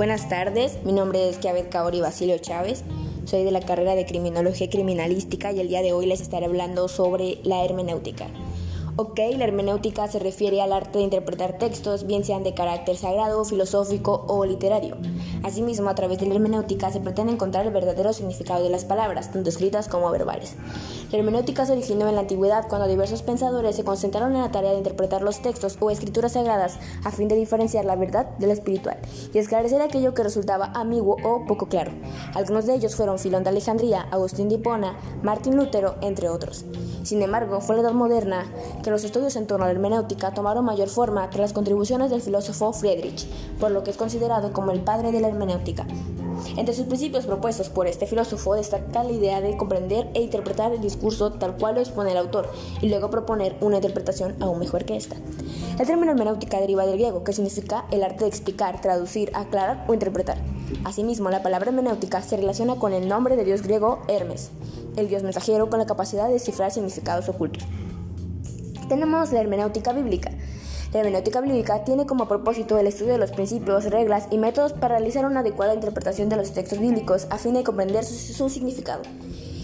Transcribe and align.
Buenas 0.00 0.30
tardes, 0.30 0.78
mi 0.82 0.94
nombre 0.94 1.28
es 1.28 1.36
Kiabet 1.36 1.68
Kaori 1.68 2.00
Basilio 2.00 2.38
Chávez, 2.38 2.84
soy 3.26 3.44
de 3.44 3.50
la 3.50 3.60
carrera 3.60 3.94
de 3.94 4.06
Criminología 4.06 4.70
Criminalística 4.70 5.52
y 5.52 5.60
el 5.60 5.68
día 5.68 5.82
de 5.82 5.92
hoy 5.92 6.06
les 6.06 6.22
estaré 6.22 6.46
hablando 6.46 6.88
sobre 6.88 7.36
la 7.42 7.62
hermenéutica. 7.66 8.28
Ok, 8.96 9.18
la 9.36 9.44
hermenéutica 9.44 10.08
se 10.08 10.18
refiere 10.18 10.60
al 10.60 10.72
arte 10.72 10.98
de 10.98 11.04
interpretar 11.04 11.58
textos, 11.58 12.06
bien 12.06 12.24
sean 12.24 12.42
de 12.42 12.54
carácter 12.54 12.96
sagrado, 12.96 13.44
filosófico 13.44 14.24
o 14.26 14.44
literario. 14.44 14.96
Asimismo, 15.42 15.88
a 15.88 15.94
través 15.94 16.18
de 16.18 16.26
la 16.26 16.34
hermenéutica 16.34 16.90
se 16.90 17.00
pretende 17.00 17.32
encontrar 17.32 17.66
el 17.66 17.72
verdadero 17.72 18.12
significado 18.12 18.64
de 18.64 18.70
las 18.70 18.84
palabras, 18.84 19.32
tanto 19.32 19.48
escritas 19.48 19.88
como 19.88 20.10
verbales. 20.10 20.56
La 21.12 21.18
hermenéutica 21.18 21.64
se 21.64 21.72
originó 21.72 22.08
en 22.08 22.16
la 22.16 22.22
antigüedad 22.22 22.66
cuando 22.68 22.88
diversos 22.88 23.22
pensadores 23.22 23.76
se 23.76 23.84
concentraron 23.84 24.34
en 24.34 24.42
la 24.42 24.50
tarea 24.50 24.72
de 24.72 24.78
interpretar 24.78 25.22
los 25.22 25.40
textos 25.40 25.76
o 25.80 25.90
escrituras 25.90 26.32
sagradas 26.32 26.78
a 27.04 27.10
fin 27.10 27.28
de 27.28 27.36
diferenciar 27.36 27.84
la 27.84 27.96
verdad 27.96 28.26
de 28.38 28.48
la 28.48 28.52
espiritual 28.52 28.98
y 29.32 29.38
esclarecer 29.38 29.80
aquello 29.82 30.14
que 30.14 30.24
resultaba 30.24 30.72
ambiguo 30.74 31.16
o 31.24 31.46
poco 31.46 31.66
claro. 31.66 31.92
Algunos 32.34 32.66
de 32.66 32.74
ellos 32.74 32.96
fueron 32.96 33.18
Filón 33.18 33.44
de 33.44 33.50
Alejandría, 33.50 34.02
Agustín 34.10 34.48
de 34.48 34.56
Hipona, 34.56 34.96
Martín 35.22 35.56
Lutero, 35.56 35.96
entre 36.02 36.28
otros. 36.28 36.64
Sin 37.02 37.22
embargo, 37.22 37.60
fue 37.60 37.76
la 37.76 37.82
Edad 37.82 37.92
Moderna 37.92 38.44
que 38.82 38.90
los 38.90 39.04
estudios 39.04 39.36
en 39.36 39.46
torno 39.46 39.64
a 39.64 39.68
la 39.68 39.72
hermenéutica 39.72 40.32
tomaron 40.32 40.64
mayor 40.64 40.88
forma 40.88 41.28
tras 41.30 41.40
las 41.40 41.52
contribuciones 41.52 42.10
del 42.10 42.22
filósofo 42.22 42.72
Friedrich, 42.72 43.26
por 43.58 43.70
lo 43.70 43.82
que 43.82 43.90
es 43.90 43.96
considerado 43.96 44.52
como 44.52 44.70
el 44.70 44.80
padre 44.80 45.12
de 45.12 45.20
la 45.20 45.28
hermenéutica. 45.28 45.86
Entre 46.56 46.74
sus 46.74 46.86
principios 46.86 47.26
propuestos 47.26 47.68
por 47.68 47.86
este 47.86 48.06
filósofo 48.06 48.54
destaca 48.54 49.04
la 49.04 49.12
idea 49.12 49.40
de 49.40 49.56
comprender 49.56 50.08
e 50.14 50.22
interpretar 50.22 50.72
el 50.72 50.80
discurso 50.80 51.32
tal 51.32 51.56
cual 51.56 51.74
lo 51.74 51.80
expone 51.80 52.12
el 52.12 52.16
autor 52.16 52.50
y 52.80 52.88
luego 52.88 53.10
proponer 53.10 53.56
una 53.60 53.76
interpretación 53.76 54.36
aún 54.40 54.58
mejor 54.58 54.84
que 54.84 54.96
esta. 54.96 55.16
El 55.78 55.86
término 55.86 56.12
hermenéutica 56.12 56.60
deriva 56.60 56.86
del 56.86 56.96
griego, 56.96 57.24
que 57.24 57.32
significa 57.32 57.84
el 57.90 58.02
arte 58.02 58.24
de 58.24 58.28
explicar, 58.28 58.80
traducir, 58.80 59.30
aclarar 59.34 59.84
o 59.88 59.94
interpretar. 59.94 60.38
Asimismo, 60.84 61.30
la 61.30 61.42
palabra 61.42 61.70
hermenéutica 61.70 62.22
se 62.22 62.36
relaciona 62.36 62.76
con 62.76 62.92
el 62.92 63.08
nombre 63.08 63.36
del 63.36 63.46
dios 63.46 63.62
griego 63.62 64.00
Hermes, 64.08 64.50
el 64.96 65.08
dios 65.08 65.22
mensajero 65.22 65.68
con 65.68 65.78
la 65.78 65.86
capacidad 65.86 66.26
de 66.26 66.34
descifrar 66.34 66.70
significados 66.70 67.28
ocultos. 67.28 67.64
Tenemos 68.90 69.30
la 69.30 69.40
hermenéutica 69.40 69.92
bíblica, 69.92 70.32
la 70.92 70.98
hermenéutica 70.98 71.40
bíblica 71.40 71.84
tiene 71.84 72.06
como 72.06 72.26
propósito 72.26 72.76
el 72.76 72.88
estudio 72.88 73.12
de 73.12 73.18
los 73.18 73.30
principios, 73.30 73.84
reglas 73.84 74.26
y 74.32 74.36
métodos 74.36 74.72
para 74.72 74.98
realizar 74.98 75.24
una 75.26 75.40
adecuada 75.40 75.74
interpretación 75.74 76.28
de 76.28 76.34
los 76.34 76.50
textos 76.50 76.80
bíblicos 76.80 77.28
a 77.30 77.38
fin 77.38 77.54
de 77.54 77.62
comprender 77.62 78.04
su, 78.04 78.48
significado. 78.48 79.02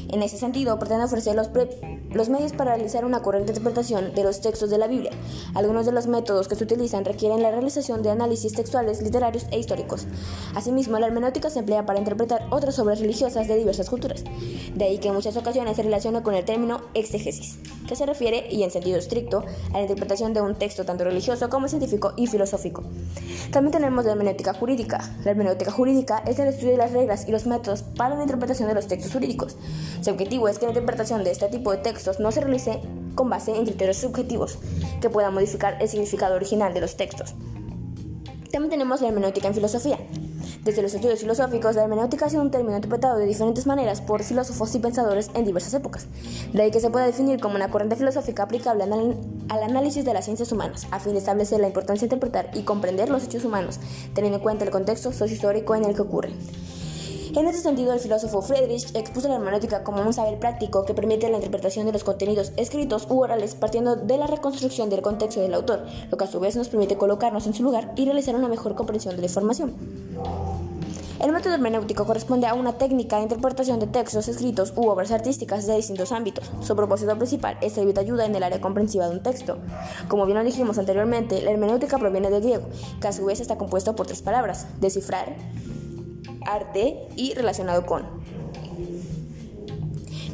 En 0.08 0.22
ese 0.22 0.38
sentido, 0.38 0.78
pretende 0.78 1.04
ofrecer 1.04 1.34
los, 1.34 2.28
medios 2.28 2.52
para 2.52 2.74
realizar 2.74 3.04
una 3.04 3.22
correcta 3.22 3.50
interpretación 3.50 4.14
de 4.14 4.22
los 4.22 4.40
textos 4.40 4.70
de 4.70 4.78
la 4.78 4.86
Biblia. 4.86 5.10
Algunos 5.54 5.86
de 5.86 5.92
los 5.92 6.06
métodos 6.06 6.48
que 6.48 6.54
se 6.54 6.64
utilizan 6.64 7.04
requieren 7.04 7.42
la 7.42 7.50
realización 7.50 8.02
de 8.02 8.10
análisis 8.10 8.52
textuales, 8.52 9.02
literarios 9.02 9.46
e 9.50 9.58
históricos. 9.58 10.06
Asimismo, 10.54 10.98
la 10.98 11.06
hermenéutica 11.06 11.50
se 11.50 11.60
emplea 11.60 11.86
para 11.86 11.98
interpretar 11.98 12.46
otras 12.50 12.78
obras 12.78 13.00
religiosas 13.00 13.48
de 13.48 13.56
diversas 13.56 13.90
culturas. 13.90 14.24
De 14.74 14.84
ahí 14.84 14.98
que 14.98 15.08
en 15.08 15.14
muchas 15.14 15.36
ocasiones 15.36 15.76
se 15.76 15.82
relaciona 15.82 16.22
con 16.22 16.34
el 16.34 16.44
término 16.44 16.82
exegesis 16.94 17.58
que 17.86 17.96
se 17.96 18.06
refiere, 18.06 18.46
y 18.50 18.62
en 18.62 18.70
sentido 18.70 18.98
estricto, 18.98 19.44
a 19.70 19.74
la 19.74 19.82
interpretación 19.82 20.34
de 20.34 20.40
un 20.40 20.54
texto 20.54 20.84
tanto 20.84 21.04
religioso 21.04 21.48
como 21.48 21.68
científico 21.68 22.12
y 22.16 22.26
filosófico. 22.26 22.82
También 23.50 23.72
tenemos 23.72 24.04
la 24.04 24.12
hermenéutica 24.12 24.52
jurídica. 24.52 25.16
La 25.24 25.30
hermenéutica 25.30 25.70
jurídica 25.70 26.22
es 26.26 26.38
el 26.38 26.48
estudio 26.48 26.72
de 26.72 26.78
las 26.78 26.92
reglas 26.92 27.28
y 27.28 27.32
los 27.32 27.46
métodos 27.46 27.82
para 27.82 28.16
la 28.16 28.22
interpretación 28.22 28.68
de 28.68 28.74
los 28.74 28.86
textos 28.86 29.12
jurídicos. 29.12 29.56
Su 30.00 30.10
objetivo 30.10 30.48
es 30.48 30.58
que 30.58 30.66
la 30.66 30.72
interpretación 30.72 31.24
de 31.24 31.30
este 31.30 31.48
tipo 31.48 31.70
de 31.72 31.78
textos 31.78 32.20
no 32.20 32.30
se 32.32 32.40
realice 32.40 32.80
con 33.14 33.30
base 33.30 33.56
en 33.56 33.64
criterios 33.64 33.96
subjetivos 33.96 34.58
que 35.00 35.10
puedan 35.10 35.34
modificar 35.34 35.78
el 35.80 35.88
significado 35.88 36.34
original 36.36 36.74
de 36.74 36.80
los 36.80 36.96
textos. 36.96 37.34
También 38.52 38.70
tenemos 38.70 39.00
la 39.00 39.08
hermenéutica 39.08 39.48
en 39.48 39.54
filosofía. 39.54 39.98
Desde 40.64 40.82
los 40.82 40.94
estudios 40.94 41.20
filosóficos, 41.20 41.76
la 41.76 41.82
hermenéutica 41.82 42.26
ha 42.26 42.30
sido 42.30 42.42
un 42.42 42.50
término 42.50 42.74
interpretado 42.74 43.18
de 43.18 43.26
diferentes 43.26 43.66
maneras 43.66 44.00
por 44.00 44.22
filósofos 44.22 44.74
y 44.74 44.80
pensadores 44.80 45.30
en 45.34 45.44
diversas 45.44 45.74
épocas, 45.74 46.06
de 46.52 46.62
ahí 46.62 46.70
que 46.70 46.80
se 46.80 46.90
pueda 46.90 47.06
definir 47.06 47.40
como 47.40 47.54
una 47.54 47.70
corriente 47.70 47.96
filosófica 47.96 48.42
aplicable 48.42 48.82
al 48.82 49.62
análisis 49.62 50.04
de 50.04 50.12
las 50.12 50.24
ciencias 50.24 50.50
humanas, 50.50 50.86
a 50.90 50.98
fin 50.98 51.12
de 51.12 51.18
establecer 51.18 51.60
la 51.60 51.68
importancia 51.68 52.08
de 52.08 52.14
interpretar 52.14 52.50
y 52.54 52.62
comprender 52.62 53.10
los 53.10 53.24
hechos 53.24 53.44
humanos, 53.44 53.78
teniendo 54.14 54.38
en 54.38 54.42
cuenta 54.42 54.64
el 54.64 54.70
contexto 54.70 55.12
sociohistórico 55.12 55.74
en 55.74 55.84
el 55.84 55.94
que 55.94 56.02
ocurren. 56.02 56.34
En 57.36 57.46
este 57.46 57.60
sentido, 57.60 57.92
el 57.92 58.00
filósofo 58.00 58.40
Friedrich 58.40 58.96
expuso 58.96 59.28
la 59.28 59.34
hermenéutica 59.34 59.84
como 59.84 60.00
un 60.00 60.14
saber 60.14 60.38
práctico 60.38 60.86
que 60.86 60.94
permite 60.94 61.28
la 61.28 61.36
interpretación 61.36 61.84
de 61.84 61.92
los 61.92 62.02
contenidos 62.02 62.52
escritos 62.56 63.06
u 63.10 63.20
orales 63.20 63.54
partiendo 63.54 63.94
de 63.94 64.16
la 64.16 64.26
reconstrucción 64.26 64.88
del 64.88 65.02
contexto 65.02 65.42
del 65.42 65.52
autor, 65.52 65.84
lo 66.10 66.16
que 66.16 66.24
a 66.24 66.28
su 66.28 66.40
vez 66.40 66.56
nos 66.56 66.70
permite 66.70 66.96
colocarnos 66.96 67.46
en 67.46 67.52
su 67.52 67.62
lugar 67.62 67.92
y 67.94 68.06
realizar 68.06 68.34
una 68.34 68.48
mejor 68.48 68.74
comprensión 68.74 69.16
de 69.16 69.20
la 69.20 69.26
información. 69.26 69.74
El 71.20 71.30
método 71.30 71.52
hermenéutico 71.52 72.06
corresponde 72.06 72.46
a 72.46 72.54
una 72.54 72.78
técnica 72.78 73.16
de 73.18 73.24
interpretación 73.24 73.80
de 73.80 73.86
textos 73.86 74.28
escritos 74.28 74.72
u 74.74 74.88
obras 74.88 75.10
artísticas 75.10 75.66
de 75.66 75.76
distintos 75.76 76.12
ámbitos. 76.12 76.50
Su 76.62 76.74
propósito 76.74 77.18
principal 77.18 77.58
es 77.60 77.74
servir 77.74 77.92
de 77.92 78.00
ayuda 78.00 78.24
en 78.24 78.34
el 78.34 78.44
área 78.44 78.62
comprensiva 78.62 79.08
de 79.08 79.14
un 79.14 79.22
texto. 79.22 79.58
Como 80.08 80.24
bien 80.24 80.38
lo 80.38 80.44
dijimos 80.44 80.78
anteriormente, 80.78 81.42
la 81.42 81.50
hermenéutica 81.50 81.98
proviene 81.98 82.30
del 82.30 82.40
griego, 82.40 82.64
que 82.98 83.08
a 83.08 83.12
su 83.12 83.26
vez 83.26 83.40
está 83.40 83.58
compuesto 83.58 83.94
por 83.94 84.06
tres 84.06 84.22
palabras: 84.22 84.66
descifrar, 84.80 85.36
arte 86.46 87.08
y 87.16 87.34
relacionado 87.34 87.86
con. 87.86 88.04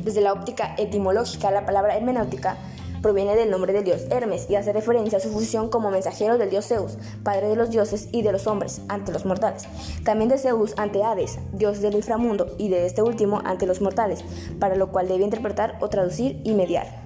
Desde 0.04 0.20
la 0.20 0.32
óptica 0.32 0.74
etimológica, 0.78 1.50
la 1.50 1.64
palabra 1.64 1.96
hermenéutica 1.96 2.58
proviene 3.02 3.34
del 3.34 3.50
nombre 3.50 3.72
del 3.72 3.84
dios 3.84 4.02
Hermes 4.10 4.46
y 4.48 4.54
hace 4.54 4.72
referencia 4.72 5.18
a 5.18 5.20
su 5.20 5.30
función 5.30 5.68
como 5.68 5.90
mensajero 5.90 6.38
del 6.38 6.50
dios 6.50 6.68
Zeus, 6.68 6.96
padre 7.22 7.48
de 7.48 7.56
los 7.56 7.70
dioses 7.70 8.08
y 8.12 8.22
de 8.22 8.32
los 8.32 8.46
hombres 8.46 8.80
ante 8.88 9.12
los 9.12 9.26
mortales. 9.26 9.66
También 10.04 10.30
de 10.30 10.38
Zeus 10.38 10.74
ante 10.76 11.02
Hades, 11.02 11.38
dios 11.52 11.80
del 11.80 11.94
inframundo, 11.94 12.54
y 12.58 12.68
de 12.68 12.86
este 12.86 13.02
último 13.02 13.42
ante 13.44 13.66
los 13.66 13.80
mortales, 13.80 14.24
para 14.58 14.76
lo 14.76 14.90
cual 14.90 15.08
debe 15.08 15.24
interpretar 15.24 15.76
o 15.80 15.88
traducir 15.88 16.40
y 16.44 16.54
mediar. 16.54 17.01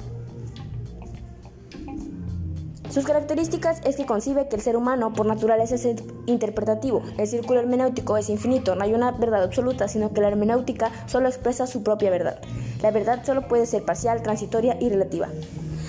Sus 2.97 3.05
características 3.05 3.83
es 3.85 3.97
que 3.97 4.07
concibe 4.07 4.49
que 4.49 4.57
el 4.57 4.63
ser 4.63 4.75
humano 4.75 5.13
por 5.13 5.27
naturaleza 5.27 5.75
es 5.75 5.87
interpretativo. 6.25 7.03
El 7.19 7.27
círculo 7.27 7.61
hermenéutico 7.61 8.17
es 8.17 8.31
infinito, 8.31 8.75
no 8.75 8.85
hay 8.85 8.95
una 8.95 9.11
verdad 9.11 9.43
absoluta, 9.43 9.87
sino 9.87 10.15
que 10.15 10.23
la 10.23 10.29
hermenéutica 10.29 10.91
solo 11.05 11.29
expresa 11.29 11.67
su 11.67 11.83
propia 11.83 12.09
verdad. 12.09 12.41
La 12.81 12.91
verdad 12.93 13.23
solo 13.23 13.49
puede 13.49 13.67
ser 13.67 13.85
parcial, 13.85 14.23
transitoria 14.23 14.79
y 14.81 14.89
relativa. 14.89 15.29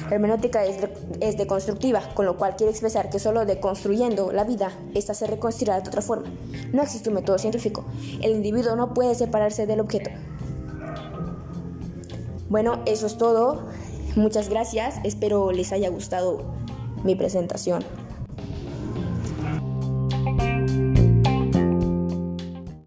La 0.09 0.16
hermenéutica 0.16 0.66
es, 0.66 1.38
deconstructiva, 1.38 2.01
con 2.13 2.25
lo 2.25 2.35
cual 2.35 2.57
quiere 2.57 2.72
expresar 2.72 3.09
que 3.09 3.19
solo 3.19 3.46
deconstruyendo 3.46 4.34
la 4.34 4.44
vida, 4.44 4.73
ésta 4.94 5.13
se 5.13 5.28
reconstruirá 5.28 5.79
de 5.79 5.88
otra 5.88 6.01
forma. 6.01 6.29
No 6.73 6.84
existe 6.84 7.07
un 7.07 7.16
método 7.16 7.38
científico. 7.38 7.85
El 8.22 8.31
individuo 8.31 8.75
no 8.75 8.94
puede 8.94 9.16
separarse 9.16 9.66
del 9.66 9.79
objeto. 9.79 10.09
Bueno, 12.50 12.81
eso 12.85 13.07
es 13.07 13.17
todo. 13.17 13.63
Muchas 14.17 14.50
gracias. 14.50 14.96
Espero 15.06 15.53
les 15.53 15.72
haya 15.72 15.88
gustado 15.88 16.57
mi 17.07 17.16
presentación. 17.16 17.84